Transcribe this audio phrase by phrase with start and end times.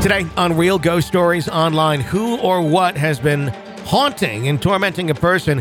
[0.00, 3.48] Today on Real Ghost Stories Online, who or what has been
[3.84, 5.60] haunting and tormenting a person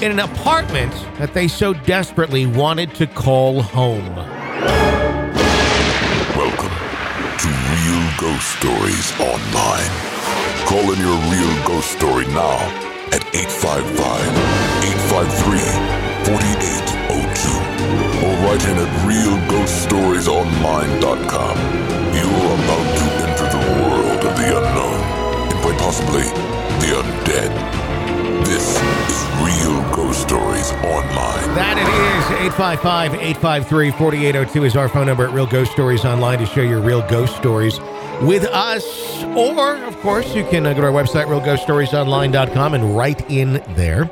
[0.00, 4.16] in an apartment that they so desperately wanted to call home?
[6.34, 6.72] Welcome
[7.38, 9.90] to Real Ghost Stories Online.
[10.66, 12.56] Call in your real ghost story now
[13.12, 14.24] at 855
[15.12, 15.60] 853
[16.24, 17.52] 4802
[18.24, 21.84] or write in at realghoststoriesonline.com.
[22.14, 22.58] You are
[24.26, 24.94] of the unknown
[25.50, 26.22] and quite possibly
[26.80, 28.44] the undead.
[28.46, 31.54] This is Real Ghost Stories Online.
[31.54, 32.52] That it is.
[32.56, 36.80] 855 853 4802 is our phone number at Real Ghost Stories Online to share your
[36.80, 37.80] real ghost stories
[38.22, 39.22] with us.
[39.36, 44.10] Or, of course, you can uh, go to our website, realghoststoriesonline.com, and write in there.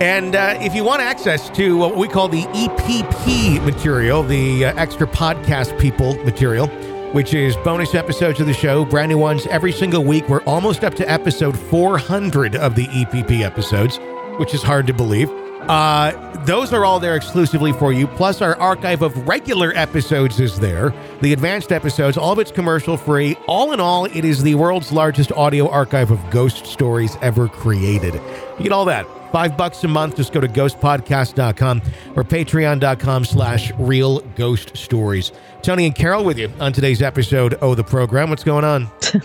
[0.00, 4.74] And uh, if you want access to what we call the EPP material, the uh,
[4.76, 6.70] extra podcast people material,
[7.12, 10.28] which is bonus episodes of the show, brand new ones every single week.
[10.28, 13.98] We're almost up to episode 400 of the EPP episodes,
[14.38, 15.28] which is hard to believe.
[15.68, 16.12] Uh,
[16.46, 18.06] those are all there exclusively for you.
[18.06, 20.94] Plus, our archive of regular episodes is there.
[21.20, 23.36] The advanced episodes, all of it's commercial free.
[23.46, 28.14] All in all, it is the world's largest audio archive of ghost stories ever created.
[28.58, 29.06] You get all that.
[29.32, 30.16] Five bucks a month.
[30.16, 31.82] Just go to ghostpodcast.com
[32.16, 35.32] or patreon.com slash real ghost stories.
[35.62, 38.30] Tony and Carol with you on today's episode of the program.
[38.30, 38.90] What's going on?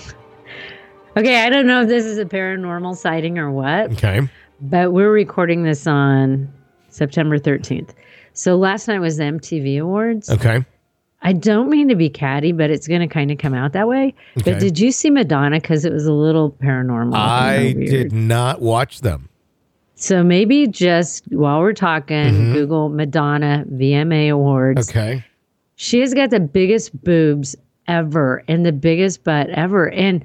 [1.17, 4.28] Okay, I don't know if this is a paranormal sighting or what, Okay.
[4.59, 6.52] but we're recording this on
[6.89, 7.92] September 13th.
[8.33, 10.30] So last night was the MTV Awards.
[10.30, 10.66] Okay.
[11.22, 13.88] I don't mean to be catty, but it's going to kind of come out that
[13.88, 14.14] way.
[14.38, 14.52] Okay.
[14.52, 15.61] But did you see Madonna?
[15.61, 17.16] Because it was a little paranormal.
[17.16, 17.89] I you know, weird.
[17.92, 19.30] did not watch them.
[20.06, 22.53] So maybe just while we're talking, Mhm.
[22.53, 24.92] Google Madonna VMA Awards.
[24.92, 25.23] Okay.
[25.78, 27.56] She has got the biggest boobs
[27.88, 29.89] ever and the biggest butt ever.
[29.89, 30.23] And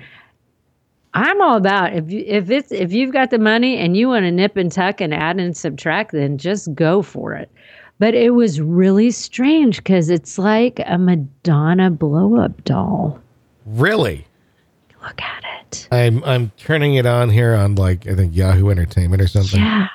[1.14, 4.24] I'm all about if you, if it's if you've got the money and you want
[4.24, 7.50] to nip and tuck and add and subtract, then just go for it.
[7.98, 13.18] But it was really strange because it's like a Madonna blow up doll.
[13.64, 14.26] Really?
[15.02, 15.88] Look at it.
[15.90, 19.60] I'm I'm turning it on here on like I think Yahoo Entertainment or something.
[19.60, 19.88] Yeah.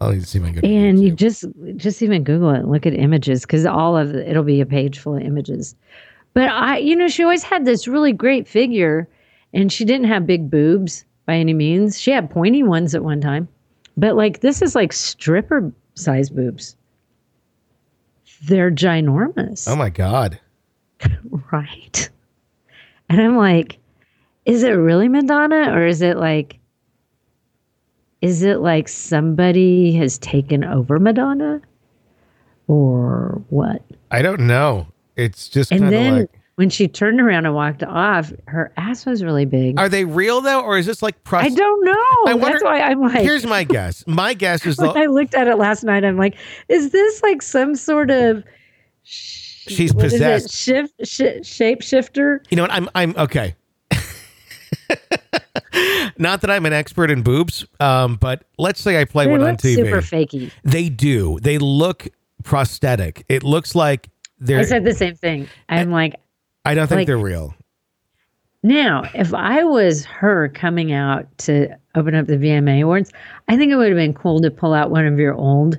[0.00, 0.64] I'll need to see my good.
[0.64, 1.44] And you just
[1.76, 4.66] just even Google it and look at images because all of it, it'll be a
[4.66, 5.74] page full of images.
[6.34, 9.08] But I, you know, she always had this really great figure,
[9.54, 11.98] and she didn't have big boobs by any means.
[11.98, 13.48] She had pointy ones at one time,
[13.96, 16.76] but like this is like stripper size boobs.
[18.44, 20.38] They're ginormous, Oh my god.
[21.52, 22.10] right?
[23.08, 23.78] And I'm like,
[24.46, 26.58] is it really Madonna or is it like?
[28.22, 31.60] Is it like somebody has taken over Madonna?
[32.66, 33.82] Or what?
[34.10, 34.86] I don't know.
[35.16, 38.72] It's just And kind of then like when she turned around and walked off, her
[38.78, 39.78] ass was really big.
[39.78, 41.92] Are they real though, or is this like I don't know.
[42.26, 44.04] I wonder- That's why I'm like, Here's my guess.
[44.06, 46.36] My guess is when the, I looked at it last night, I'm like,
[46.68, 48.42] is this like some sort of
[49.02, 50.56] she's what is possessed.
[50.56, 52.38] shift sh- shapeshifter?
[52.50, 52.72] You know what?
[52.72, 53.54] I'm I'm okay.
[56.18, 59.42] Not that I'm an expert in boobs, um, but let's say I play They one
[59.42, 59.74] on TV.
[59.76, 60.50] super fakey.
[60.64, 61.38] They do.
[61.40, 62.08] They look
[62.42, 63.24] prosthetic.
[63.28, 64.60] It looks like they're.
[64.60, 65.48] I said the same thing.
[65.68, 66.14] I'm like,
[66.64, 67.54] I don't think like- they're real.
[68.62, 73.12] now if I was her coming out to open up the VMA awards,
[73.48, 75.78] I think it would have been cool to pull out one of your old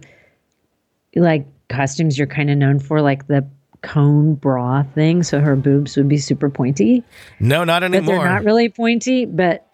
[1.16, 3.46] like costumes you're kind of known for, like the
[3.84, 7.04] cone bra thing, so her boobs would be super pointy.
[7.40, 8.18] No, not but anymore.
[8.20, 9.67] they're not really pointy, but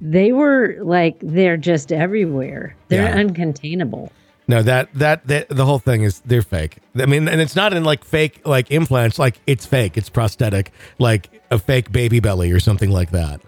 [0.00, 2.76] they were like they're just everywhere.
[2.88, 3.16] They're Yeah.
[3.22, 4.10] uncontainable.
[4.48, 6.76] No, that, that that the whole thing is they're fake.
[6.96, 9.18] I mean, and it's not in like fake like implants.
[9.18, 9.96] Like it's fake.
[9.96, 10.70] It's prosthetic,
[11.00, 13.40] like a fake baby belly or something like that.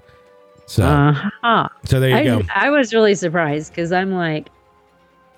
[0.67, 1.69] So, Uh-huh.
[1.85, 2.43] so there you I, go.
[2.55, 4.49] I was really surprised because I'm like,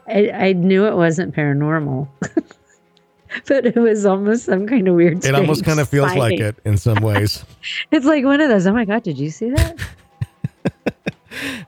[0.08, 2.08] I, I knew it wasn't paranormal,
[3.46, 5.24] but it was almost some kind of weird.
[5.24, 7.44] It almost kind of feels like it in some ways.
[7.92, 8.66] It's like one of those.
[8.66, 9.02] Oh my god!
[9.02, 9.78] Did you see that?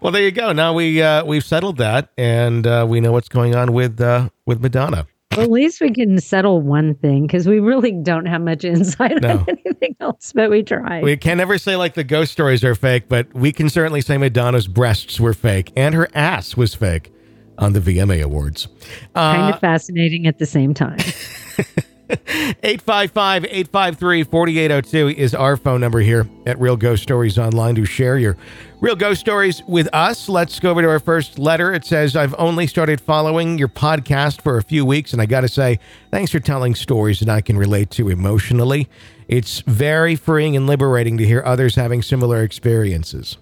[0.02, 0.52] well, there you go.
[0.52, 4.28] Now we uh, we've settled that, and uh, we know what's going on with uh,
[4.46, 5.06] with Madonna.
[5.32, 9.22] Well, at least we can settle one thing because we really don't have much insight
[9.22, 9.38] No.
[9.38, 11.00] on anything else, but we try.
[11.00, 14.18] We can never say like the ghost stories are fake, but we can certainly say
[14.18, 17.10] Madonna's breasts were fake and her ass was fake
[17.56, 18.68] on the VMA Awards.
[19.14, 20.98] Uh, kind of fascinating at the same time.
[22.10, 28.18] 855 853 4802 is our phone number here at Real Ghost Stories Online to share
[28.18, 28.36] your
[28.80, 30.28] real ghost stories with us.
[30.28, 31.72] Let's go over to our first letter.
[31.72, 35.42] It says, I've only started following your podcast for a few weeks, and I got
[35.42, 35.78] to say,
[36.10, 38.88] thanks for telling stories that I can relate to emotionally.
[39.28, 43.38] It's very freeing and liberating to hear others having similar experiences.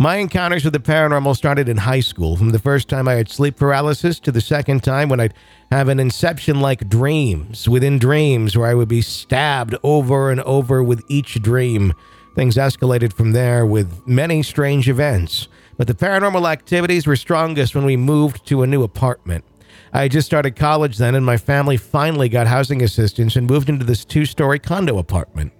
[0.00, 3.28] My encounters with the paranormal started in high school, from the first time I had
[3.28, 5.34] sleep paralysis to the second time when I'd
[5.70, 10.82] have an inception like dreams within dreams where I would be stabbed over and over
[10.82, 11.92] with each dream.
[12.34, 17.84] Things escalated from there with many strange events, but the paranormal activities were strongest when
[17.84, 19.44] we moved to a new apartment.
[19.92, 23.68] I had just started college then, and my family finally got housing assistance and moved
[23.68, 25.52] into this two story condo apartment.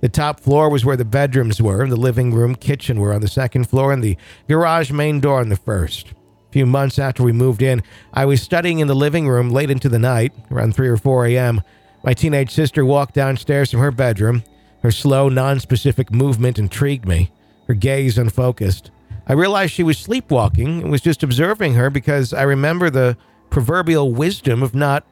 [0.00, 3.20] The top floor was where the bedrooms were, and the living room, kitchen were on
[3.20, 4.16] the second floor, and the
[4.48, 6.08] garage main door on the first.
[6.48, 7.82] A few months after we moved in,
[8.12, 11.26] I was studying in the living room late into the night, around 3 or 4
[11.26, 11.60] a.m.
[12.04, 14.44] My teenage sister walked downstairs from her bedroom.
[14.82, 17.32] Her slow, non-specific movement intrigued me,
[17.66, 18.90] her gaze unfocused.
[19.26, 23.16] I realized she was sleepwalking and was just observing her because I remember the
[23.50, 25.04] proverbial wisdom of not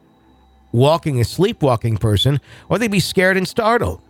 [0.71, 2.39] walking a sleepwalking person,
[2.69, 4.01] or they'd be scared and startled.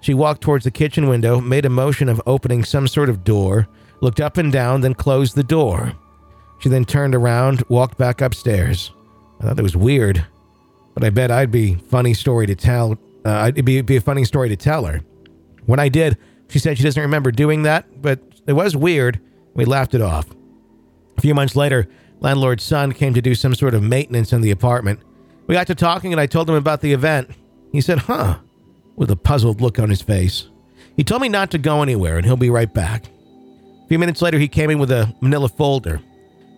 [0.00, 3.68] She walked towards the kitchen window, made a motion of opening some sort of door,
[4.00, 5.92] looked up and down, then closed the door.
[6.60, 8.92] She then turned around, walked back upstairs.
[9.40, 10.24] I thought that was weird,
[10.94, 12.98] but I bet I'd be funny story to tell.
[13.24, 15.00] Uh, it'd be, be a funny story to tell her.
[15.66, 16.16] When I did,
[16.48, 19.20] she said she doesn't remember doing that, but it was weird.
[19.54, 20.26] We laughed it off.
[21.16, 21.88] A few months later,
[22.20, 25.00] landlord's son came to do some sort of maintenance in the apartment.
[25.46, 27.30] We got to talking, and I told him about the event.
[27.72, 28.38] He said, "Huh."
[28.98, 30.48] With a puzzled look on his face.
[30.96, 33.06] He told me not to go anywhere and he'll be right back.
[33.06, 36.00] A few minutes later, he came in with a manila folder,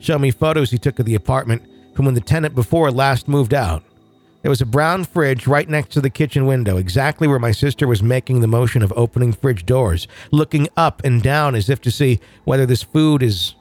[0.00, 1.62] showed me photos he took of the apartment
[1.94, 3.84] from when the tenant before last moved out.
[4.42, 7.87] There was a brown fridge right next to the kitchen window, exactly where my sister
[7.87, 11.90] was making the motion of opening fridge doors, looking up and down as if to
[11.90, 13.54] see whether this food is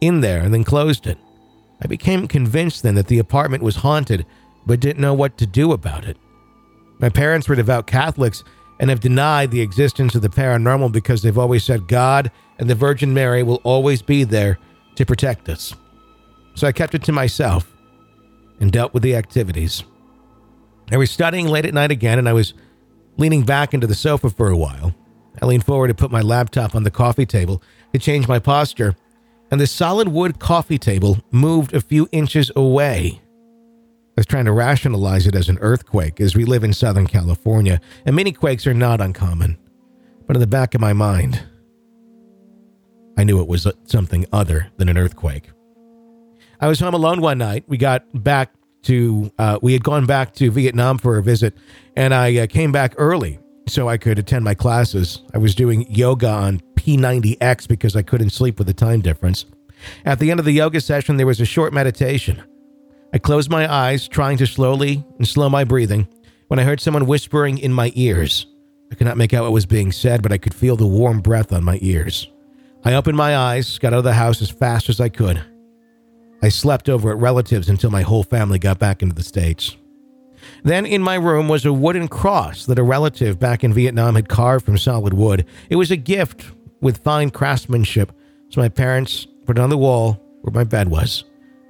[0.00, 1.16] in there, and then closed it.
[1.80, 4.26] I became convinced then that the apartment was haunted,
[4.66, 6.16] but didn't know what to do about it.
[6.98, 8.44] My parents were devout Catholics
[8.78, 12.74] and have denied the existence of the paranormal because they've always said God and the
[12.74, 14.58] Virgin Mary will always be there
[14.96, 15.74] to protect us.
[16.54, 17.70] So I kept it to myself
[18.60, 19.84] and dealt with the activities.
[20.90, 22.54] I was studying late at night again and I was
[23.16, 24.94] leaning back into the sofa for a while.
[25.40, 28.96] I leaned forward to put my laptop on the coffee table to change my posture,
[29.50, 33.20] and the solid wood coffee table moved a few inches away.
[34.16, 37.82] I was trying to rationalize it as an earthquake, as we live in Southern California,
[38.06, 39.58] and many quakes are not uncommon.
[40.26, 41.44] But in the back of my mind,
[43.18, 45.50] I knew it was something other than an earthquake.
[46.62, 47.64] I was home alone one night.
[47.66, 48.54] We got back
[48.84, 51.54] to, uh, we had gone back to Vietnam for a visit,
[51.94, 55.24] and I uh, came back early so I could attend my classes.
[55.34, 59.44] I was doing yoga on P90X because I couldn't sleep with the time difference.
[60.06, 62.42] At the end of the yoga session, there was a short meditation.
[63.16, 66.06] I closed my eyes, trying to slowly and slow my breathing,
[66.48, 68.44] when I heard someone whispering in my ears.
[68.92, 71.22] I could not make out what was being said, but I could feel the warm
[71.22, 72.30] breath on my ears.
[72.84, 75.42] I opened my eyes, got out of the house as fast as I could.
[76.42, 79.78] I slept over at relatives until my whole family got back into the States.
[80.62, 84.28] Then in my room was a wooden cross that a relative back in Vietnam had
[84.28, 85.46] carved from solid wood.
[85.70, 86.44] It was a gift
[86.82, 88.12] with fine craftsmanship,
[88.50, 91.24] so my parents put it on the wall where my bed was.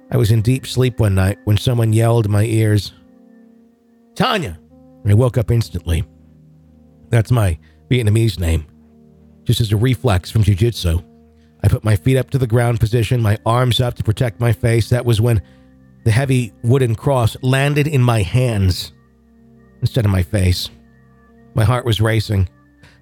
[0.09, 2.93] I was in deep sleep one night when someone yelled in my ears,
[4.15, 4.59] Tanya!
[5.05, 6.05] I woke up instantly.
[7.09, 7.57] That's my
[7.89, 8.65] Vietnamese name.
[9.43, 10.99] Just as a reflex from jiu-jitsu.
[11.63, 14.51] I put my feet up to the ground position, my arms up to protect my
[14.51, 14.89] face.
[14.89, 15.41] That was when
[16.03, 18.91] the heavy wooden cross landed in my hands
[19.81, 20.69] instead of my face.
[21.53, 22.49] My heart was racing.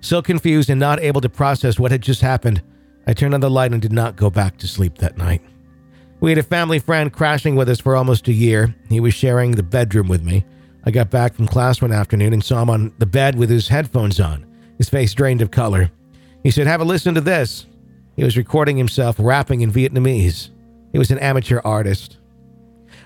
[0.01, 2.61] So confused and not able to process what had just happened,
[3.07, 5.41] I turned on the light and did not go back to sleep that night.
[6.25, 8.73] We had a family friend crashing with us for almost a year.
[8.89, 10.43] He was sharing the bedroom with me.
[10.83, 13.67] I got back from class one afternoon and saw him on the bed with his
[13.67, 14.43] headphones on,
[14.79, 15.91] his face drained of color.
[16.41, 17.67] He said, Have a listen to this.
[18.15, 20.49] He was recording himself rapping in Vietnamese.
[20.91, 22.17] He was an amateur artist.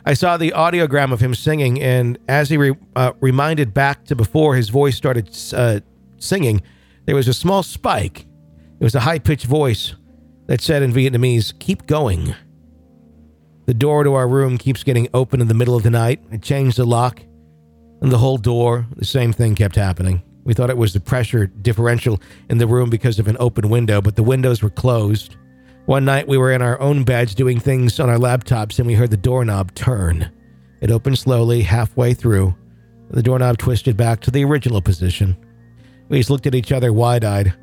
[0.05, 4.15] I saw the audiogram of him singing, and as he re- uh, reminded back to
[4.15, 5.81] before his voice started uh,
[6.19, 6.61] singing,
[7.03, 8.27] there was a small spike.
[8.79, 9.93] It was a high pitched voice
[10.45, 12.33] that said in Vietnamese, Keep going.
[13.69, 16.23] The door to our room keeps getting open in the middle of the night.
[16.31, 17.21] I changed the lock,
[18.01, 20.23] and the whole door, the same thing kept happening.
[20.43, 24.01] We thought it was the pressure differential in the room because of an open window,
[24.01, 25.35] but the windows were closed.
[25.85, 28.95] One night we were in our own beds doing things on our laptops and we
[28.95, 30.31] heard the doorknob turn.
[30.81, 32.55] It opened slowly, halfway through,
[33.11, 35.37] The doorknob twisted back to the original position.
[36.07, 37.53] We just looked at each other wide eyed.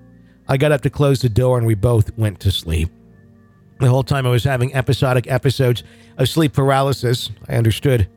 [0.46, 2.90] I got up to close the door and we both went to sleep.
[3.78, 5.82] The whole time I was having episodic episodes
[6.16, 8.08] of sleep paralysis, I understood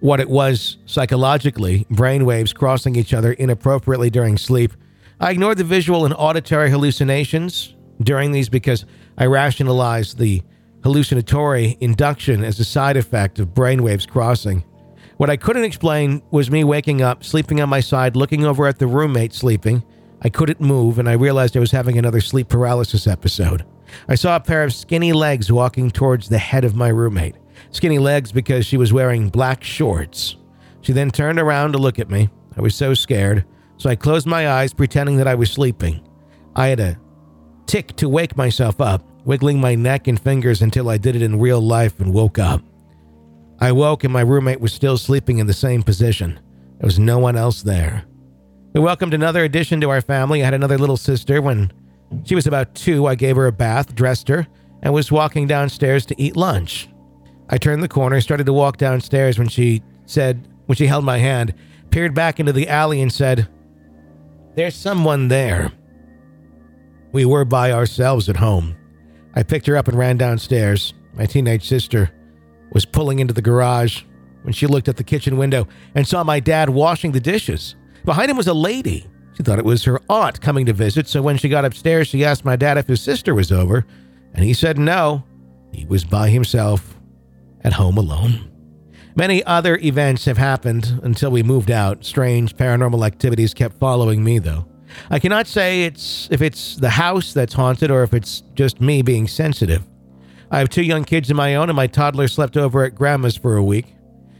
[0.00, 4.72] what it was psychologically brain waves crossing each other inappropriately during sleep.
[5.20, 8.84] I ignored the visual and auditory hallucinations during these because
[9.16, 10.42] I rationalized the
[10.84, 14.62] hallucinatory induction as a side effect of brain waves crossing.
[15.16, 18.78] What I couldn't explain was me waking up, sleeping on my side, looking over at
[18.78, 19.82] the roommate sleeping.
[20.22, 23.64] I couldn't move, and I realized I was having another sleep paralysis episode.
[24.08, 27.36] I saw a pair of skinny legs walking towards the head of my roommate.
[27.70, 30.36] Skinny legs because she was wearing black shorts.
[30.80, 32.28] She then turned around to look at me.
[32.56, 33.44] I was so scared,
[33.76, 36.06] so I closed my eyes, pretending that I was sleeping.
[36.56, 36.98] I had a
[37.66, 41.38] tick to wake myself up, wiggling my neck and fingers until I did it in
[41.38, 42.62] real life and woke up.
[43.60, 46.40] I woke and my roommate was still sleeping in the same position.
[46.78, 48.04] There was no one else there.
[48.72, 50.42] We welcomed another addition to our family.
[50.42, 51.42] I had another little sister.
[51.42, 51.72] When
[52.24, 54.46] she was about two, I gave her a bath, dressed her,
[54.82, 56.88] and was walking downstairs to eat lunch.
[57.48, 61.18] I turned the corner, started to walk downstairs when she said, when she held my
[61.18, 61.54] hand,
[61.90, 63.48] peered back into the alley and said,
[64.54, 65.72] There's someone there.
[67.12, 68.76] We were by ourselves at home.
[69.34, 70.94] I picked her up and ran downstairs.
[71.14, 72.10] My teenage sister
[72.72, 74.02] was pulling into the garage
[74.42, 77.76] when she looked at the kitchen window and saw my dad washing the dishes.
[78.04, 79.06] Behind him was a lady.
[79.38, 82.24] She thought it was her aunt coming to visit, so when she got upstairs, she
[82.24, 83.86] asked my dad if his sister was over,
[84.34, 85.22] and he said no.
[85.72, 86.96] He was by himself
[87.62, 88.50] at home alone.
[89.14, 92.04] Many other events have happened until we moved out.
[92.04, 94.66] Strange paranormal activities kept following me, though.
[95.08, 99.02] I cannot say it's if it's the house that's haunted or if it's just me
[99.02, 99.84] being sensitive.
[100.50, 103.36] I have two young kids of my own, and my toddler slept over at Grandma's
[103.36, 103.86] for a week.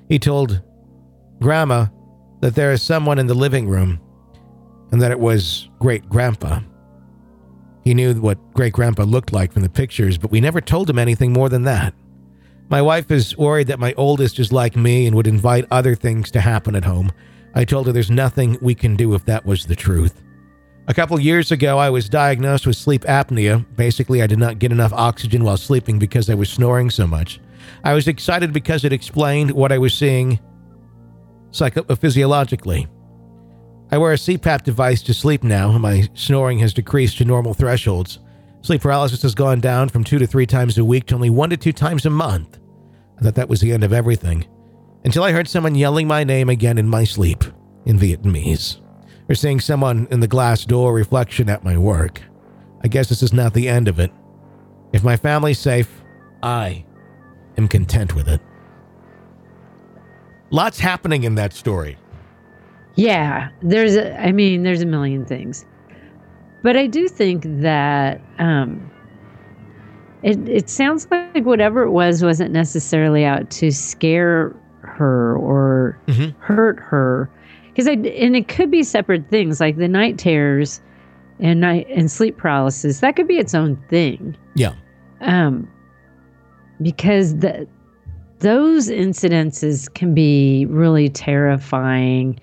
[0.08, 0.60] He told
[1.40, 1.86] Grandma
[2.40, 4.00] that there is someone in the living room
[4.90, 6.60] and that it was Great Grandpa.
[7.84, 10.98] He knew what Great Grandpa looked like from the pictures, but we never told him
[10.98, 11.94] anything more than that.
[12.68, 16.30] My wife is worried that my oldest is like me and would invite other things
[16.32, 17.10] to happen at home.
[17.54, 20.22] I told her there's nothing we can do if that was the truth.
[20.86, 23.64] A couple years ago, I was diagnosed with sleep apnea.
[23.76, 27.40] Basically, I did not get enough oxygen while sleeping because I was snoring so much.
[27.84, 30.38] I was excited because it explained what I was seeing
[31.50, 32.84] psychophysiologically.
[32.84, 32.97] Uh,
[33.90, 37.54] I wear a CPAP device to sleep now, and my snoring has decreased to normal
[37.54, 38.18] thresholds.
[38.60, 41.48] Sleep paralysis has gone down from two to three times a week to only one
[41.50, 42.58] to two times a month.
[43.18, 44.46] I thought that was the end of everything.
[45.04, 47.44] Until I heard someone yelling my name again in my sleep
[47.86, 48.78] in Vietnamese
[49.28, 52.22] or seeing someone in the glass door reflection at my work.
[52.82, 54.12] I guess this is not the end of it.
[54.92, 56.02] If my family's safe,
[56.42, 56.84] I
[57.56, 58.40] am content with it.
[60.50, 61.96] Lots happening in that story.
[62.98, 65.64] Yeah, there's a, I mean, there's a million things.
[66.64, 68.90] But I do think that um
[70.24, 76.34] it it sounds like whatever it was wasn't necessarily out to scare her or Mhm.
[76.40, 77.30] hurt her
[77.68, 80.80] because I and it could be separate things like the night terrors
[81.38, 84.72] and night and sleep paralysis that could be its own thing Yeah.
[85.20, 85.68] um
[86.82, 87.68] because the
[88.40, 92.40] those incidences can be really terrifying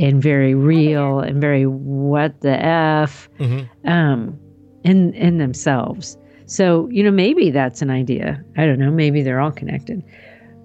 [0.00, 3.88] and very real and very what the f Mm-hmm.
[3.88, 4.38] um
[4.84, 9.40] in in themselves so you know maybe that's an idea i don't know maybe they're
[9.40, 10.02] all connected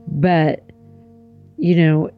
[0.07, 0.61] but
[1.57, 2.09] you know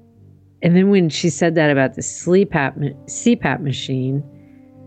[0.62, 4.24] and then when she said that about the sleep CPAP machine,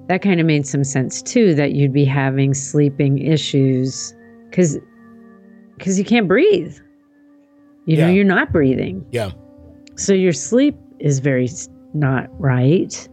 [0.09, 1.55] that kind of made some sense too.
[1.55, 4.13] That you'd be having sleeping issues
[4.51, 4.77] because
[5.77, 6.77] because you can't breathe.
[7.85, 8.13] You know, Yeah.
[8.13, 9.31] you're not breathing, Yeah.
[9.95, 11.47] so your sleep is very
[11.95, 13.09] not right.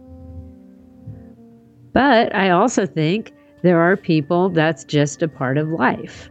[1.92, 6.28] But I also think there are people that's just a part of life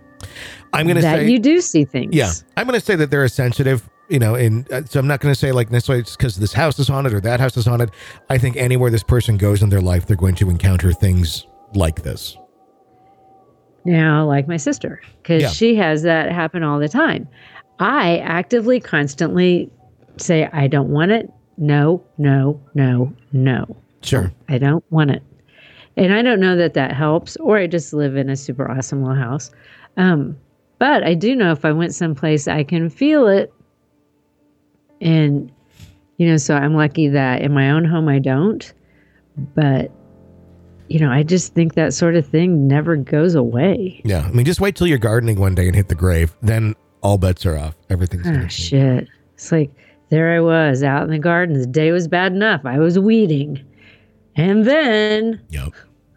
[0.74, 1.30] I'm going to say.
[1.30, 2.14] you do see things.
[2.16, 2.32] yeah.
[2.58, 5.20] I'm going to say that they're a sensitive, you know, and uh, so I'm not
[5.22, 7.66] going to say like necessarily it's because this house is haunted or that house is
[7.66, 7.92] haunted.
[8.30, 12.04] I think anywhere this person goes in their life, they're going to encounter things like
[12.04, 12.38] this.
[13.86, 15.50] Now, like my sister, because Yeah.
[15.50, 17.28] she has that happen all the time.
[17.80, 19.70] I actively, constantly
[20.18, 21.32] say, I don't want it.
[21.58, 23.76] No, no, no, no.
[24.02, 24.32] Sure.
[24.50, 25.24] I don't want it.
[25.98, 29.02] And I don't know that that helps, or I just live in a super awesome
[29.02, 29.52] little house.
[29.98, 30.38] Um,
[30.78, 33.54] but I do know if I went someplace, I can feel it.
[35.00, 35.52] And,
[36.18, 38.74] you know, so I'm lucky that in my own home, I don't.
[39.56, 39.90] But,
[40.90, 44.02] you know, I just think that sort of thing never goes away.
[44.04, 44.26] Yeah.
[44.26, 46.36] I mean, just wait till you're gardening one day and hit the grave.
[46.42, 47.76] Then all bets are off.
[47.90, 49.08] Everything's Ah, shit.
[49.36, 49.72] It's like
[50.10, 51.60] there I was out in the garden.
[51.60, 52.62] The day was bad enough.
[52.66, 53.64] I was weeding.
[54.36, 55.74] And then Yep.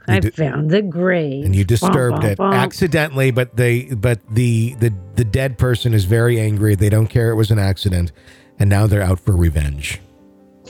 [0.09, 1.45] I di- found the grave.
[1.45, 2.59] and you disturbed Bum, it bum, bum.
[2.61, 6.75] accidentally, but they but the the the dead person is very angry.
[6.75, 8.12] They don't care it was an accident,
[8.59, 10.00] and now they're out for revenge.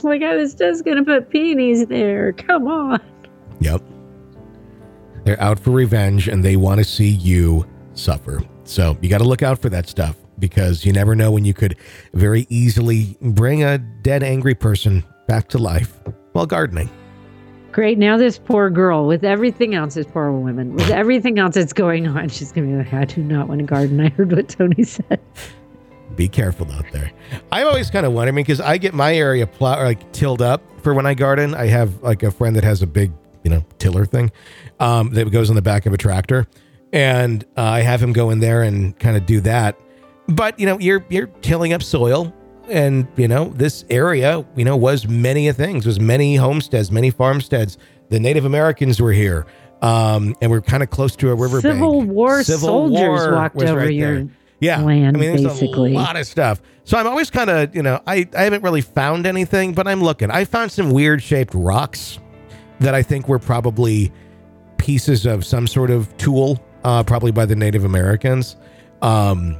[0.03, 2.33] Like I was just gonna put peonies there.
[2.33, 2.99] Come on.
[3.61, 3.81] Yep.
[5.25, 8.41] They're out for revenge and they want to see you suffer.
[8.63, 11.53] So you got to look out for that stuff because you never know when you
[11.53, 11.75] could
[12.13, 15.99] very easily bring a dead, angry person back to life
[16.33, 16.89] while gardening.
[17.71, 17.99] Great.
[17.99, 22.07] Now this poor girl, with everything else, this poor woman, with everything else that's going
[22.07, 23.99] on, she's gonna be like, I do not want to garden.
[24.01, 25.19] I heard what Tony said.
[26.15, 27.11] Be careful out there.
[27.51, 30.93] I always kind of wonder because I get my area plow like tilled up for
[30.93, 31.53] when I garden.
[31.53, 33.11] I have like a friend that has a big,
[33.43, 34.31] you know, tiller thing
[34.79, 36.47] um, that goes on the back of a tractor,
[36.91, 39.79] and uh, I have him go in there and kind of do that.
[40.29, 42.33] But you know, you're you're tilling up soil,
[42.67, 45.85] and you know this area, you know, was many a things.
[45.85, 47.77] Was many homesteads, many farmsteads.
[48.09, 49.45] The Native Americans were here,
[49.81, 51.75] um, and we're kind of close to a riverbank.
[51.75, 54.29] Civil War soldiers walked over right your there.
[54.59, 54.81] yeah.
[54.81, 55.93] land, I mean, there's basically.
[55.93, 56.61] a lot of stuff.
[56.83, 60.01] So I'm always kind of, you know, I, I haven't really found anything, but I'm
[60.01, 60.31] looking.
[60.31, 62.17] I found some weird shaped rocks
[62.79, 64.11] that I think were probably
[64.77, 68.55] pieces of some sort of tool, uh, probably by the Native Americans.
[69.03, 69.57] Um,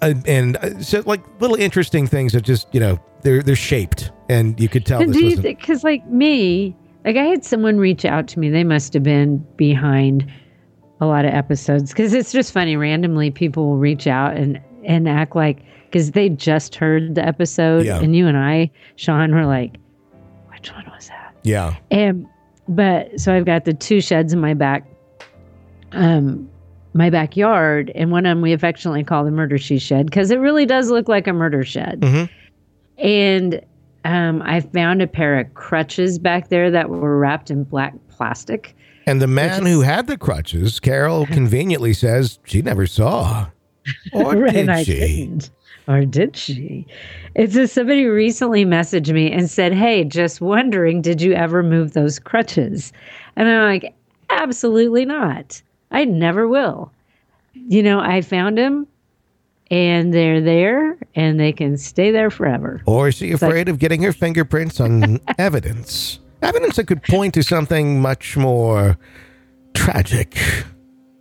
[0.00, 4.10] and, and uh, so like little interesting things that just, you know, they're they're shaped,
[4.28, 5.42] and you could tell And this do you wasn't.
[5.44, 9.02] think, because like me, like I had someone reach out to me, they must have
[9.02, 10.30] been behind
[11.00, 12.76] a lot of episodes because it's just funny.
[12.76, 17.84] Randomly, people will reach out and, and act like, because they just heard the episode,
[17.86, 18.00] Yeah.
[18.00, 19.76] and you and I, Sean, were like,
[20.50, 21.34] which one was that?
[21.42, 22.26] yeah, And,
[22.68, 24.86] but so I've got the two sheds in my back,
[25.92, 26.48] um,
[26.94, 30.38] my backyard, and one of them we affectionately call the murder she shed because it
[30.38, 32.00] really does look like a murder shed.
[32.00, 32.28] Mhm.
[32.98, 33.60] And
[34.04, 38.74] um, I found a pair of crutches back there that were wrapped in black plastic.
[39.06, 43.46] and the man who had the crutches, Carol, conveniently says she never saw,
[44.12, 44.94] or did I she?
[44.94, 45.50] didn't.
[45.88, 46.86] Or did she?
[47.34, 51.92] It's just somebody recently messaged me and said, Hey, just wondering, did you ever move
[51.92, 52.92] those crutches?
[53.34, 53.92] And I'm like,
[54.30, 55.60] Absolutely not.
[55.92, 56.90] I never will.
[57.54, 58.86] You know, I found them
[59.70, 62.82] and they're there and they can stay there forever.
[62.86, 66.18] Or is she like- afraid of getting her fingerprints on evidence?
[66.42, 68.98] Evidence that could point to something much more
[69.74, 70.36] tragic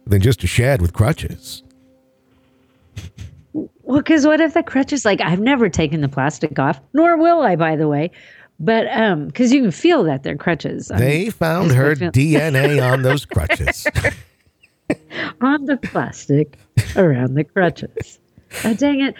[0.07, 1.61] than just a shed with crutches.
[3.53, 7.41] Well, because what if the crutches, like, I've never taken the plastic off, nor will
[7.41, 8.11] I, by the way.
[8.59, 10.91] But um, because you can feel that they're crutches.
[10.91, 13.85] I mean, They found her feel- DNA on those crutches.
[15.41, 16.57] On the plastic
[16.95, 18.19] around the crutches.
[18.63, 19.15] Oh, dang it.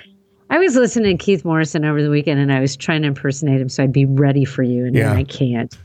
[0.50, 3.62] I was listening to Keith Morrison over the weekend and I was trying to impersonate
[3.62, 5.14] him so I'd be ready for you, and Yeah.
[5.14, 5.78] I can't.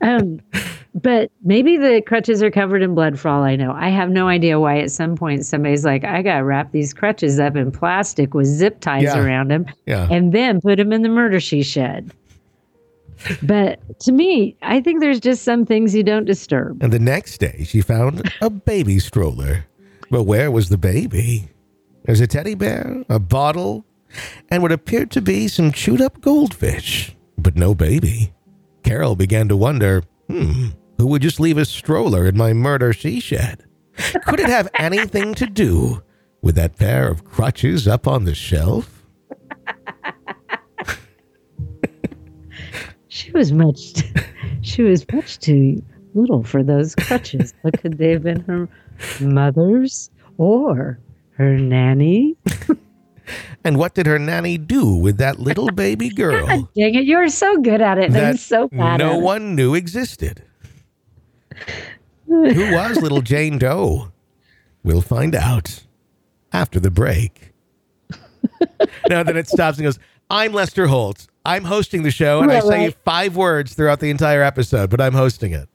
[0.00, 0.40] um,
[0.94, 3.72] but maybe the crutches are covered in blood for all I know.
[3.72, 6.94] I have no idea why at some point somebody's like, I got to wrap these
[6.94, 9.18] crutches up in plastic with zip ties Yeah.
[9.22, 10.08] around them Yeah.
[10.10, 12.12] and then put them in the murder she shed.
[13.42, 16.82] But to me, I think there's just some things you don't disturb.
[16.82, 19.66] And the next day, she found a baby stroller.
[20.10, 21.48] But where was the baby?
[22.04, 23.84] There's a teddy bear, a bottle,
[24.48, 28.32] and what appeared to be some chewed up goldfish, but no baby.
[28.82, 33.20] Carol began to wonder hmm, who would just leave a stroller in my murder she
[33.20, 33.64] shed?
[34.26, 36.02] Could it have anything to do
[36.42, 38.99] with that pair of crutches up on the shelf?
[43.20, 44.02] She was much,
[44.62, 45.82] she was much too
[46.14, 47.52] little for those crutches.
[47.62, 48.66] But could they have been her
[49.20, 50.98] mother's or
[51.32, 52.36] her nanny?
[53.62, 57.28] And what did her nanny do with that little baby girl God Dang it, you're
[57.28, 58.12] so good at it.
[58.12, 59.22] I'm so bad no at it.
[59.22, 60.42] one knew existed?
[62.26, 64.10] Who was little Jane Doe?
[64.82, 65.84] We'll find out
[66.52, 67.52] after the break.
[69.08, 71.28] now then it stops and goes, I'm Lester Holt.
[71.50, 72.96] I'm hosting the show, and I say right.
[73.04, 75.68] five words throughout the entire episode, but I'm hosting it.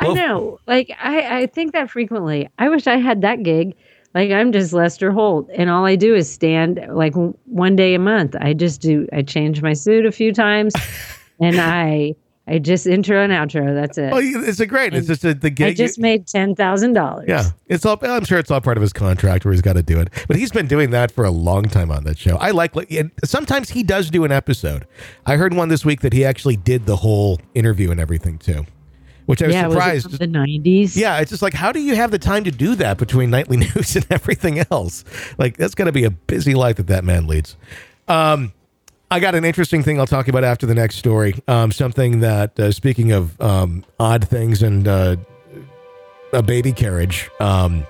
[0.00, 0.58] I know.
[0.66, 2.48] Like I, I think that frequently.
[2.58, 3.76] I wish I had that gig.
[4.14, 7.14] Like I'm just Lester Holt, and all I do is stand like
[7.44, 8.34] one day a month.
[8.40, 9.06] I just do.
[9.12, 10.74] I change my suit a few times,
[11.40, 12.16] and I
[12.48, 13.74] I just intro and outro.
[13.74, 14.12] That's it.
[14.12, 14.94] Oh, it's a great.
[14.94, 15.76] It's just a, the I gig.
[15.76, 17.26] just made ten thousand dollars.
[17.28, 17.98] yeah, it's all.
[18.02, 20.10] I'm sure it's all part of his contract where he's got to do it.
[20.28, 22.36] But he's been doing that for a long time on that show.
[22.36, 22.76] I like.
[22.92, 24.86] and Sometimes he does do an episode.
[25.26, 28.64] I heard one this week that he actually did the whole interview and everything too,
[29.26, 29.68] which I was yeah.
[29.68, 30.10] surprised.
[30.10, 30.96] Was the nineties?
[30.96, 33.56] Yeah, it's just like, how do you have the time to do that between nightly
[33.74, 35.04] news and everything else?
[35.36, 37.56] Like, that's got to be a busy life that that man leads.
[38.06, 38.52] Um,
[39.16, 41.42] I got an interesting thing I'll talk about after the next story.
[41.48, 45.16] Um, something that, uh, speaking of um, odd things and uh,
[46.34, 47.86] a baby carriage, um,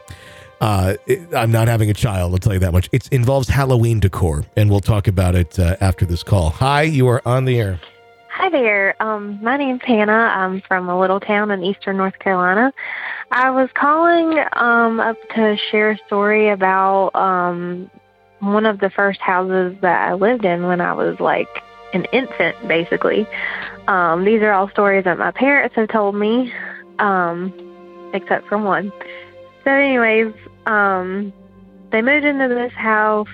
[0.61, 2.31] uh, it, I'm not having a child.
[2.33, 2.89] I'll tell you that much.
[2.93, 6.51] It involves Halloween decor, and we'll talk about it uh, after this call.
[6.51, 7.81] Hi, you are on the air.
[8.31, 8.95] Hi there.
[9.03, 10.13] Um, my name's Hannah.
[10.13, 12.73] I'm from a little town in eastern North Carolina.
[13.33, 17.91] I was calling um, up to share a story about um,
[18.53, 21.49] one of the first houses that I lived in when I was like
[21.93, 23.27] an infant, basically.
[23.89, 26.53] Um, these are all stories that my parents have told me,
[26.99, 27.53] um,
[28.13, 28.93] except for one.
[29.65, 30.33] So, anyways,
[30.67, 31.33] um,
[31.91, 33.29] they moved into this house.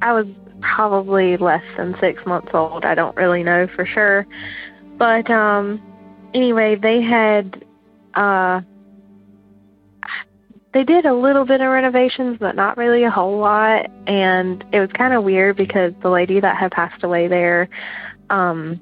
[0.00, 0.26] I was
[0.60, 2.84] probably less than six months old.
[2.84, 4.26] I don't really know for sure.
[4.98, 5.80] But um,
[6.34, 7.64] anyway, they had
[8.14, 8.60] uh,
[10.72, 13.86] they did a little bit of renovations, but not really a whole lot.
[14.06, 17.68] And it was kind of weird because the lady that had passed away there
[18.30, 18.80] um,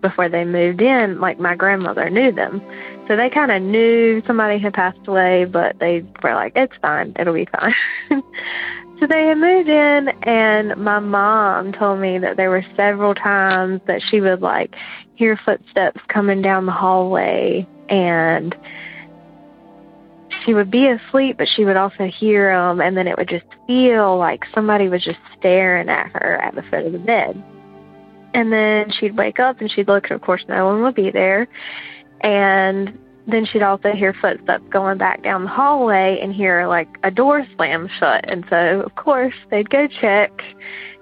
[0.00, 2.62] before they moved in, like my grandmother knew them.
[3.08, 7.12] So they kind of knew somebody had passed away, but they were like, it's fine,
[7.18, 7.74] it'll be fine.
[9.00, 13.80] so they had moved in, and my mom told me that there were several times
[13.86, 14.74] that she would like
[15.14, 18.56] hear footsteps coming down the hallway and
[20.46, 23.44] she would be asleep, but she would also hear them, and then it would just
[23.66, 27.42] feel like somebody was just staring at her at the foot of the bed.
[28.32, 31.10] And then she'd wake up and she'd look, and of course, no one would be
[31.10, 31.48] there.
[32.20, 37.10] And then she'd also hear footsteps going back down the hallway and hear like a
[37.10, 38.24] door slam shut.
[38.30, 40.30] And so, of course, they'd go check,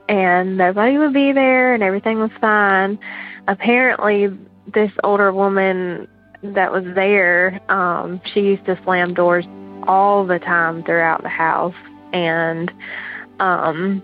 [0.08, 2.98] and nobody would be there, and everything was fine.
[3.46, 4.28] Apparently,
[4.72, 6.08] this older woman
[6.52, 9.46] that was there, um, she used to slam doors
[9.86, 11.74] all the time throughout the house.
[12.12, 12.70] And
[13.40, 14.02] um,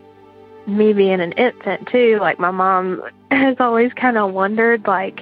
[0.66, 5.20] me being an infant too, like my mom has always kind of wondered, like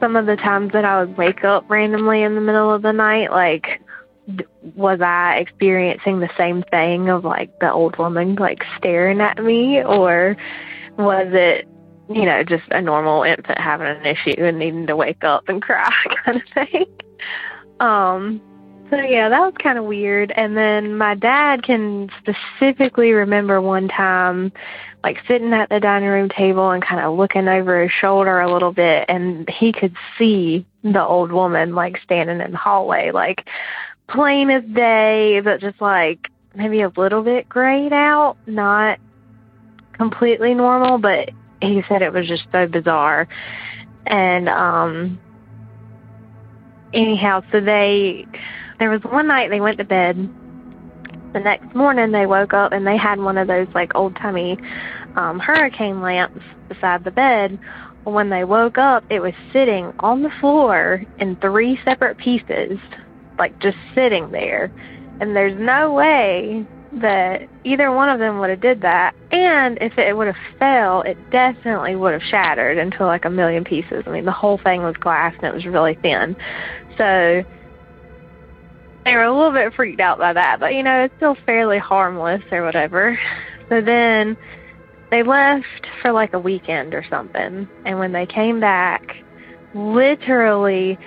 [0.00, 2.92] some of the times that I would wake up randomly in the middle of the
[2.92, 3.80] night, like
[4.76, 9.82] was I experiencing the same thing of like the old woman like staring at me,
[9.82, 10.36] or
[10.96, 11.66] was it
[12.14, 15.62] you know, just a normal infant having an issue and needing to wake up and
[15.62, 15.90] cry
[16.24, 16.86] kind of thing.
[17.80, 18.40] Um,
[18.90, 20.32] so yeah, that was kind of weird.
[20.36, 24.52] And then my dad can specifically remember one time,
[25.02, 28.52] like sitting at the dining room table and kind of looking over his shoulder a
[28.52, 33.46] little bit, and he could see the old woman like standing in the hallway, like
[34.08, 38.98] plain as day, but just like maybe a little bit grayed out, not
[39.92, 41.30] completely normal, but
[41.62, 43.28] he said it was just so bizarre.
[44.06, 45.18] And um
[46.92, 48.26] anyhow, so they
[48.78, 50.16] there was one night they went to bed.
[51.32, 54.58] The next morning they woke up and they had one of those like old timey
[55.16, 57.58] um hurricane lamps beside the bed.
[58.04, 62.78] When they woke up, it was sitting on the floor in three separate pieces,
[63.38, 64.72] like just sitting there.
[65.20, 66.66] And there's no way
[67.00, 71.00] that either one of them would have did that and if it would have fell
[71.02, 74.04] it definitely would have shattered into like a million pieces.
[74.06, 76.36] I mean the whole thing was glass and it was really thin.
[76.98, 77.42] So
[79.04, 81.78] they were a little bit freaked out by that but you know it's still fairly
[81.78, 83.18] harmless or whatever.
[83.70, 84.36] So then
[85.10, 89.16] they left for like a weekend or something and when they came back
[89.74, 90.98] literally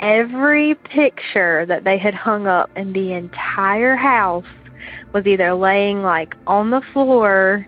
[0.00, 4.44] every picture that they had hung up in the entire house
[5.12, 7.66] was either laying like on the floor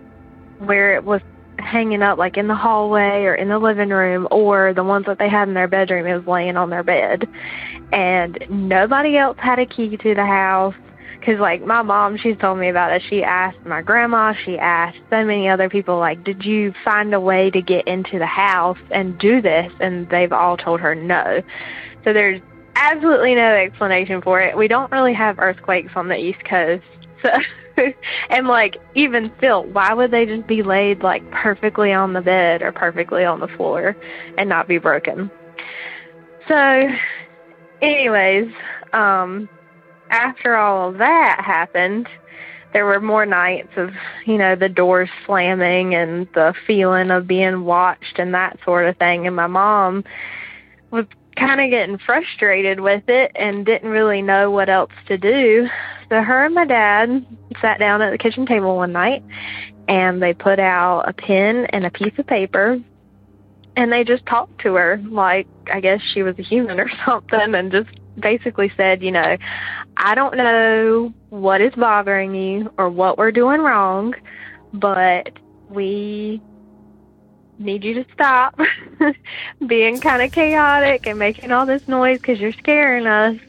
[0.59, 1.21] where it was
[1.59, 5.19] hanging up like in the hallway or in the living room or the ones that
[5.19, 7.27] they had in their bedroom it was laying on their bed.
[7.91, 10.75] And nobody else had a key to the house
[11.19, 13.01] because like my mom she's told me about it.
[13.09, 17.19] She asked my grandma she asked so many other people like did you find a
[17.19, 19.71] way to get into the house and do this?
[19.79, 21.41] And they've all told her no.
[22.03, 22.41] So there's
[22.75, 24.57] absolutely no explanation for it.
[24.57, 26.83] We don't really have earthquakes on the east coast
[27.23, 27.31] so,
[28.29, 32.61] and like even still, why would they just be laid like perfectly on the bed
[32.61, 33.97] or perfectly on the floor
[34.37, 35.31] and not be broken?
[36.47, 36.89] So,
[37.81, 38.51] anyways,
[38.93, 39.49] um,
[40.09, 42.07] after all of that happened,
[42.73, 43.91] there were more nights of,
[44.25, 48.97] you know, the doors slamming and the feeling of being watched and that sort of
[48.97, 49.27] thing.
[49.27, 50.03] And my mom
[50.91, 55.67] was kind of getting frustrated with it and didn't really know what else to do.
[56.09, 57.25] So her and my dad
[57.61, 59.23] sat down at the kitchen table one night
[59.87, 62.79] and they put out a pen and a piece of paper
[63.75, 67.55] and they just talked to her like I guess she was a human or something
[67.55, 69.37] and just basically said, you know,
[69.97, 74.13] I don't know what is bothering you or what we're doing wrong,
[74.73, 75.31] but
[75.69, 76.41] we
[77.63, 78.59] need you to stop
[79.67, 83.39] being kind of chaotic and making all this noise because you're scaring us.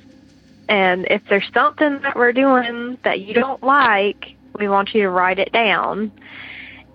[0.68, 5.10] And if there's something that we're doing that you don't like, we want you to
[5.10, 6.12] write it down.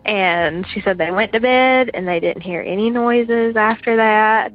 [0.06, 4.52] And she said they went to bed and they didn't hear any noises after that.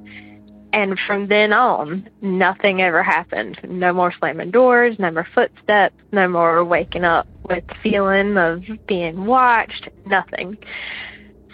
[0.73, 3.61] And from then on, nothing ever happened.
[3.63, 9.27] No more slamming doors, no more footsteps, no more waking up with feeling of being
[9.27, 10.59] watched, nothing.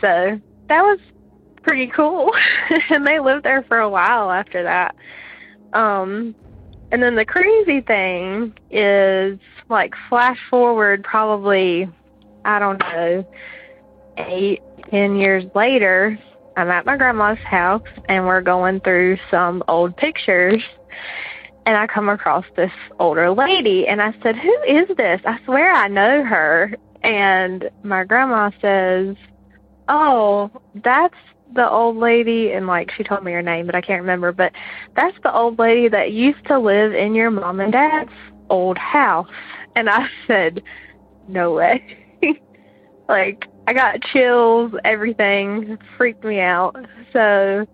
[0.01, 1.01] So that was
[1.63, 2.33] pretty cool.
[2.91, 4.95] and they lived there for a while after that.
[5.73, 6.35] Um,
[6.93, 11.89] and then the crazy thing is like flash forward probably,
[12.45, 13.29] I don't know,
[14.17, 16.19] eight, ten years later,
[16.57, 20.63] I'm at my grandma's house and we're going through some old pictures
[21.67, 25.21] and I come across this older lady and I said, Who is this?
[25.25, 26.75] I swear I know her.
[27.03, 29.17] And my grandma says,
[29.91, 30.51] Oh,
[30.85, 31.17] that's
[31.53, 34.53] the old lady and like she told me her name but I can't remember, but
[34.95, 38.11] that's the old lady that used to live in your mom and dad's
[38.49, 39.29] old house.
[39.75, 40.63] And I said,
[41.29, 41.83] No way.
[43.09, 46.77] like I got chills, everything freaked me out.
[47.13, 47.67] So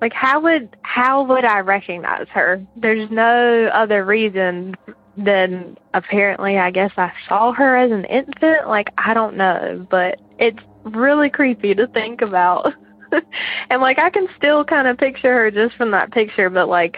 [0.00, 2.64] like how would how would I recognize her?
[2.74, 4.76] There's no other reason
[5.18, 8.66] than apparently I guess I saw her as an infant.
[8.66, 12.72] Like I don't know, but it's really creepy to think about.
[13.70, 16.96] and like I can still kind of picture her just from that picture, but like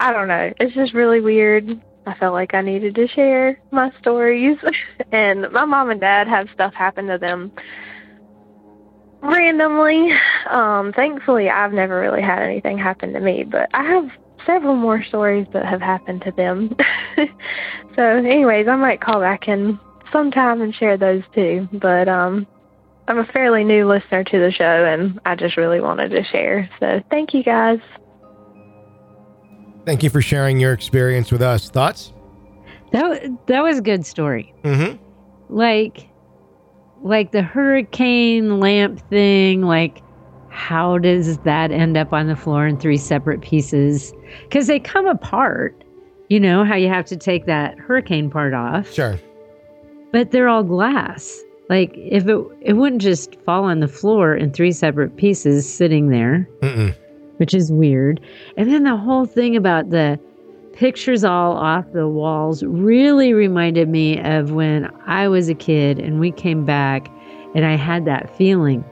[0.00, 0.52] I don't know.
[0.58, 1.80] It's just really weird.
[2.06, 4.58] I felt like I needed to share my stories.
[5.12, 7.52] and my mom and dad have stuff happen to them
[9.22, 10.12] randomly.
[10.50, 14.10] Um, thankfully, I've never really had anything happen to me, but I have
[14.44, 16.76] several more stories that have happened to them.
[17.96, 19.78] so, anyways, I might call back in
[20.10, 21.68] sometime and share those too.
[21.72, 22.46] But um,
[23.08, 26.70] I'm a fairly new listener to the show, and I just really wanted to share.
[26.78, 27.80] So, thank you guys.
[29.84, 31.68] Thank you for sharing your experience with us.
[31.68, 32.12] Thoughts?
[32.92, 34.54] That that was a good story.
[34.62, 35.02] Mm-hmm.
[35.48, 36.08] Like
[37.02, 40.02] like the hurricane lamp thing, like
[40.50, 44.12] how does that end up on the floor in three separate pieces?
[44.42, 45.82] Because they come apart.
[46.28, 48.90] You know how you have to take that hurricane part off.
[48.92, 49.18] Sure.
[50.12, 51.42] But they're all glass.
[51.68, 56.08] Like if it it wouldn't just fall on the floor in three separate pieces sitting
[56.08, 56.94] there, Mm-mm.
[57.38, 58.20] which is weird.
[58.56, 60.18] And then the whole thing about the
[60.74, 66.18] pictures all off the walls really reminded me of when I was a kid and
[66.18, 67.08] we came back
[67.54, 68.84] and I had that feeling.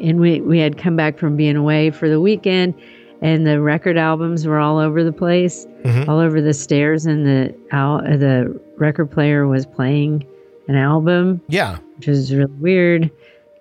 [0.00, 2.74] And we, we had come back from being away for the weekend
[3.20, 6.08] and the record albums were all over the place, Mhm.
[6.08, 10.24] all over the stairs and the uh, the record player was playing
[10.68, 11.78] an album Yeah.
[11.96, 13.10] which was really weird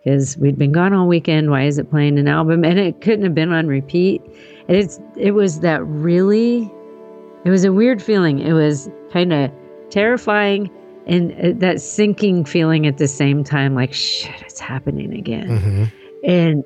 [0.03, 1.49] because we'd been gone all weekend.
[1.51, 2.63] Why is it playing an album?
[2.65, 4.21] And it couldn't have been on repeat.
[4.67, 6.71] And it's it was that really,
[7.45, 8.39] it was a weird feeling.
[8.39, 9.51] It was kind of
[9.89, 10.69] terrifying
[11.07, 15.47] and uh, that sinking feeling at the same time, like shit, it's happening again.
[15.49, 15.83] Mm-hmm.
[16.29, 16.63] And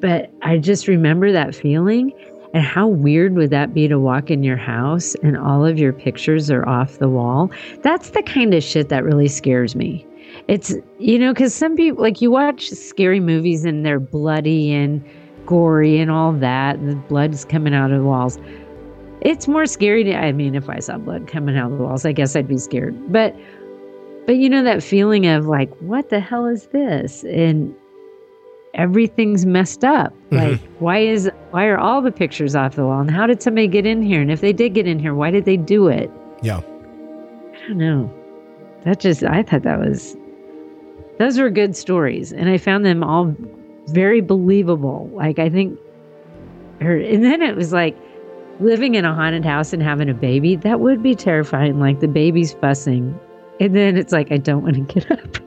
[0.00, 2.12] but I just remember that feeling.
[2.54, 5.92] And how weird would that be to walk in your house and all of your
[5.92, 7.50] pictures are off the wall?
[7.82, 10.06] That's the kind of shit that really scares me.
[10.48, 15.04] It's, you know, because some people, like you watch scary movies and they're bloody and
[15.44, 18.38] gory and all that, and the blood's coming out of the walls.
[19.20, 22.06] It's more scary to, I mean, if I saw blood coming out of the walls,
[22.06, 22.94] I guess I'd be scared.
[23.12, 23.34] But,
[24.26, 27.24] but you know, that feeling of like, what the hell is this?
[27.24, 27.74] And
[28.74, 30.12] everything's messed up.
[30.30, 30.38] Mhm.
[30.38, 33.00] Like, why is why are all the pictures off the wall?
[33.00, 34.20] And how did somebody get in here?
[34.20, 36.10] And if they did get in here, why did they do it?
[36.42, 36.60] Yeah.
[36.60, 38.10] I don't know.
[38.84, 40.16] That just I thought that was
[41.18, 43.34] those were good stories, and I found them all
[43.88, 45.10] very believable.
[45.12, 45.78] Like I think,
[46.80, 47.96] or, and then it was like
[48.60, 50.54] living in a haunted house and having a baby.
[50.56, 51.80] That would be terrifying.
[51.80, 53.18] Like the baby's fussing,
[53.60, 55.38] and then it's like I don't want to get up.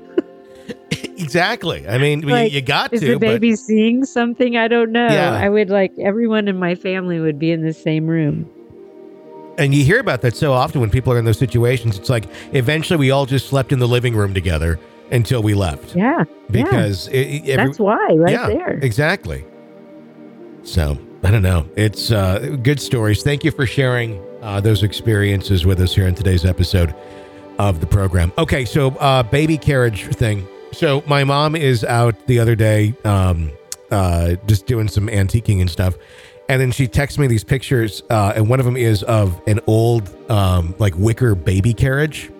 [0.91, 1.87] Exactly.
[1.87, 4.57] I mean, you- Like, you, got Is to, the baby seeing something?
[4.57, 5.07] I don't know.
[5.07, 5.33] Yeah.
[5.33, 8.49] I would like everyone in my family would be in the same room.
[9.57, 11.97] and you hear about that so often when people are in those situations.
[11.97, 14.79] It's like eventually we all just slept in the living room together
[15.11, 18.79] until we left Yeah, because it, it- every, that's why right yeah, there.
[18.81, 19.43] exactly.
[20.63, 21.67] So I don't know.
[21.75, 23.21] It's uh, good stories.
[23.23, 26.95] Thank you for sharing uh, those experiences with us here in today's episode
[27.59, 28.31] of the program.
[28.37, 30.47] Okay, so uh, baby carriage thing.
[30.71, 33.51] So my mom is out the other day, um,
[33.91, 35.95] uh, just doing some antiquing and stuff,
[36.49, 39.59] and then she texts me these pictures, uh, and one of them is of an
[39.67, 42.31] old um, like wicker baby carriage.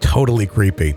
[0.00, 0.96] Totally creepy.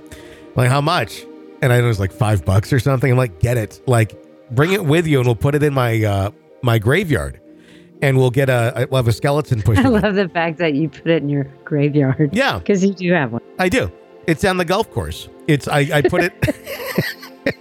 [0.56, 1.24] Like how much?
[1.62, 3.12] And I know it was like five bucks or something.
[3.12, 3.82] I'm like, get it.
[3.88, 4.16] Like
[4.52, 7.40] bring it with you, and we'll put it in my uh, my graveyard,
[8.02, 9.86] and we'll get a we'll have a skeleton I pushing.
[9.86, 9.90] it.
[9.90, 12.32] love the fact that you put it in your graveyard.
[12.34, 13.42] Yeah, Because you do have one.
[13.60, 13.92] I do.
[14.28, 15.28] It's on the golf course.
[15.48, 16.34] It's I, I put it.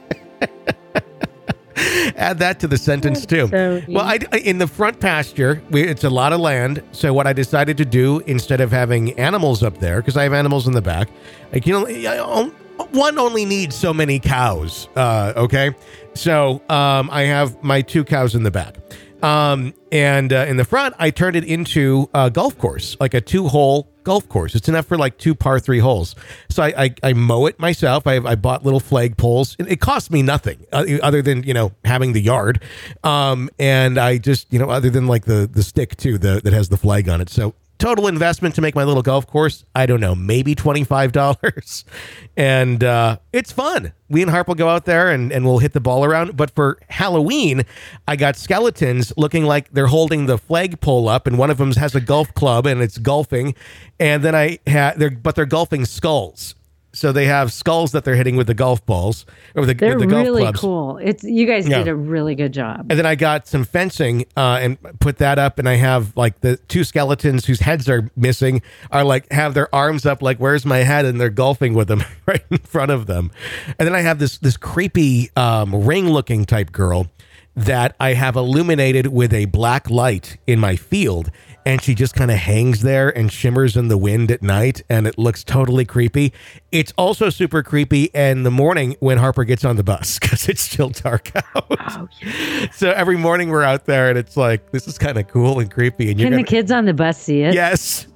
[2.16, 3.48] Add that to the sentence too.
[3.48, 6.83] So Well, I, I- in the front pasture, we, it's a lot of land.
[6.92, 10.33] So what I decided to do instead of having animals up there, because I have
[10.33, 11.09] animals in the back,
[11.53, 12.44] I can only I,
[12.92, 14.88] one only needs so many cows.
[14.94, 15.75] Uh, okay,
[16.14, 18.77] so um, I have my two cows in the back.
[19.23, 23.21] Um, and uh, in the front, I turned it into a golf course, like a
[23.21, 24.55] two hole golf course.
[24.55, 26.17] It's enough for like two par three holes.
[26.51, 28.07] So I, I, I mow it myself.
[28.07, 29.55] I, I bought little flag poles.
[29.59, 32.63] It, it cost me nothing uh, other than, you know, having the yard.
[33.05, 36.53] Um, and I just, you know, other than like the, the stick too, the, that
[36.53, 37.31] has the flag on it.
[37.31, 41.85] So total investment to make my little golf course, I don't know, maybe $25.
[42.37, 43.92] and uh, it's fun.
[44.09, 46.37] We and Harp will go out there and, and we'll hit the ball around.
[46.37, 47.64] But for Halloween,
[48.07, 51.97] I got skeletons looking like they're holding the flagpole up, and one of them has
[51.97, 53.57] a golf club and it's golfing.
[53.99, 56.55] And then I had, they're, but they're golfing skulls.
[56.95, 59.25] So they have skulls that they're hitting with the golf balls
[59.55, 60.61] or with the, They're with the golf really clubs.
[60.61, 60.99] cool.
[60.99, 61.79] It's you guys Yeah.
[61.79, 62.87] did a really good job.
[62.91, 66.41] And then I got some fencing uh, and put that up, and I have like
[66.43, 70.67] the two skeletons whose heads are missing are like have their arms up, like "Where's
[70.67, 73.31] my head?" and they're golfing with them right in front of them.
[73.79, 77.07] And then I have this this creepy um, ring looking type girl
[77.55, 81.31] that I have illuminated with a black light in my field.
[81.64, 85.07] And she just kind of hangs there and shimmers in the wind at night, and
[85.07, 86.33] it looks totally creepy.
[86.72, 90.61] It's also super creepy in the morning when Harper gets on the bus because it's
[90.62, 91.66] still dark out.
[91.70, 92.66] Oh, yeah.
[92.72, 95.70] So every morning we're out there and it's like this is kind of cool and
[95.70, 96.11] creepy.
[96.11, 97.55] And Can the gonna, kids on the bus see it?
[97.55, 98.07] yes,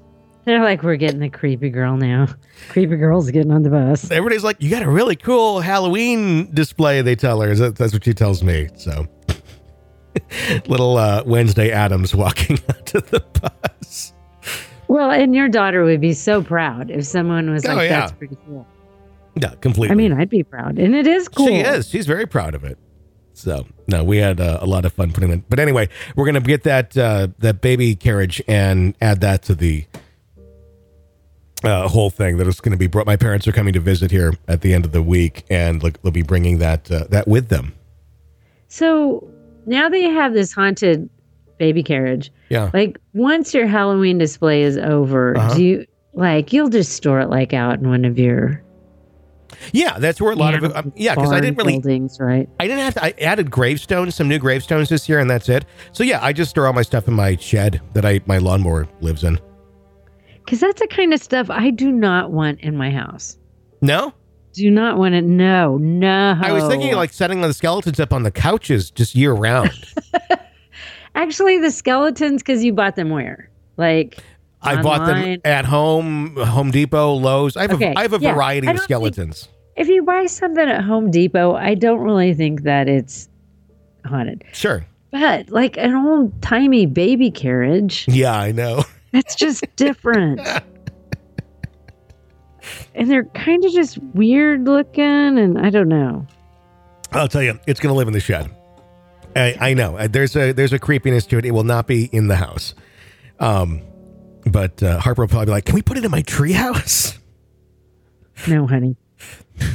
[0.44, 2.26] They're like, we're getting the creepy girl now.
[2.70, 4.10] Creepy girl's getting on the bus.
[4.10, 7.00] everybody's like, you got a really cool Halloween display.
[7.02, 8.68] They tell her that's what she tells me.
[8.76, 9.06] So
[10.66, 14.12] little uh, Wednesday Addams walking onto the bus.
[14.88, 18.00] Well, and your daughter would be so proud if someone was Oh, like, yeah.
[18.00, 18.66] that's pretty cool.
[19.34, 19.92] Yeah, completely.
[19.92, 20.78] I mean, I'd be proud.
[20.78, 21.46] And it is cool.
[21.48, 21.88] She is.
[21.88, 22.78] She's very proud of it.
[23.34, 25.42] So no, we had uh, a lot of fun putting it.
[25.50, 29.84] But anyway, we're gonna get that uh, that baby carriage and add that to the
[31.62, 32.38] uh, whole thing.
[32.38, 33.04] That is going to be brought.
[33.06, 36.00] My parents are coming to visit here at the end of the week, and like,
[36.02, 37.74] they'll be bringing that uh, that with them.
[38.68, 39.28] So
[39.66, 41.08] now that you have this haunted
[41.58, 42.70] baby carriage, Yeah.
[42.72, 45.54] like once your Halloween display is over, Uh-huh.
[45.54, 48.62] do you like you'll just store it like out in one of your
[49.72, 50.76] Yeah, that's where a lot of it.
[50.76, 51.74] Um, yeah, because I didn't really.
[51.74, 52.48] buildings, right?
[52.60, 53.04] I didn't have to.
[53.04, 55.64] I added gravestones, some new gravestones this year, and that's it.
[55.92, 58.86] So yeah, I just store all my stuff in my shed that I my lawnmower
[59.00, 59.38] lives in.
[60.44, 63.38] Because that's the kind of stuff I do not want in my house.
[63.82, 64.12] No,
[64.56, 65.76] Do not want to know.
[65.76, 66.38] no.
[66.42, 69.70] I was thinking like setting the skeletons up on the couches just year round.
[71.14, 73.50] actually the skeletons because you bought them where?
[73.76, 74.18] Like
[74.62, 77.56] I bought them at home, Home Depot, Lowe's.
[77.56, 78.34] I have Okay, a, I have a yeah.
[78.34, 79.48] variety of don't think- skeletons.
[79.76, 83.28] If you buy something at Home Depot, I don't really think that it's
[84.06, 84.42] haunted.
[84.54, 84.86] Sure.
[85.10, 88.84] But like an old timey baby carriage, Yeah, I know.
[89.12, 90.40] it's just different.
[92.94, 95.02] and they're kind of just weird looking,
[95.38, 96.26] and I don't know.
[97.12, 98.50] I'll tell you, it's going to live in the shed.
[99.34, 99.96] I, I know.
[99.96, 101.44] Uh, There's a there's a creepiness to it.
[101.44, 102.74] It will not be in the house.
[103.38, 103.82] Um,
[104.46, 107.18] but uh, Harper will probably be like, "Can we put it in my treehouse?"
[108.48, 108.96] No, honey.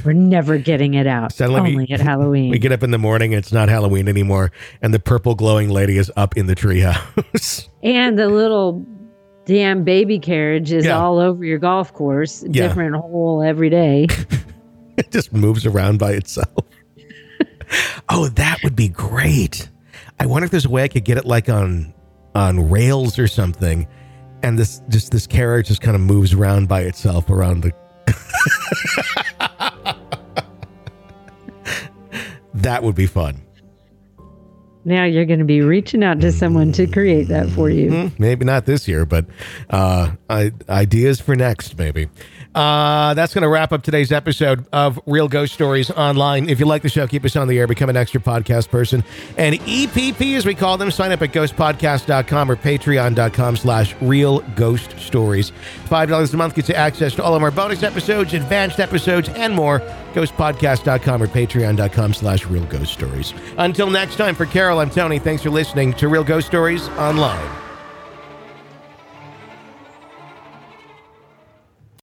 [0.05, 1.33] We're never getting it out.
[1.33, 2.51] Suddenly we- Only at Halloween.
[2.51, 4.51] We get up in the morning, it's not Halloween anymore,
[4.83, 7.67] and the purple glowing lady is up in the treehouse.
[7.83, 8.85] and the little
[9.45, 10.99] damn baby carriage is Yeah.
[10.99, 12.67] all over your golf course, Yeah.
[12.67, 14.07] different hole every day.
[14.97, 16.49] it just moves around by itself.
[18.09, 19.69] oh, that would be great.
[20.19, 21.93] I wonder if there's a way I could get it like on
[22.35, 23.87] on rails or something,
[24.43, 27.73] and this just this carriage just kind of moves around by itself around the.
[32.53, 33.41] that would be fun.
[34.83, 37.89] Now you're going to be reaching out to someone to create that for you.
[37.89, 39.25] Hmm, maybe not this year, but
[39.69, 42.09] uh, I, ideas for next, maybe.
[42.53, 46.49] Uh, that's going to wrap up today's episode of Real Ghost Stories Online.
[46.49, 49.03] If you like the show, keep us on the air, become an extra podcast person.
[49.37, 54.99] And EPP, as we call them, sign up at ghostpodcast.com or patreon.com slash real ghost
[54.99, 55.51] stories.
[55.85, 59.55] $5 a month gets you access to all of our bonus episodes, advanced episodes, and
[59.55, 59.79] more.
[60.13, 63.33] Ghostpodcast.com or patreon.com slash real ghost stories.
[63.57, 65.19] Until next time, for Carol, I'm Tony.
[65.19, 67.70] Thanks for listening to Real Ghost Stories Online.